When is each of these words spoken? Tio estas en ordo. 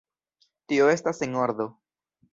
Tio 0.71 0.87
estas 0.93 1.23
en 1.27 1.37
ordo. 1.45 1.71